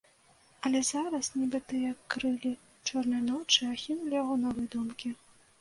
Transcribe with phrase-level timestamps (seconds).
[0.69, 2.53] Але зараз, нібы тыя крыллі
[2.87, 5.15] чорнай ночы, ахінулі яго новыя думкі.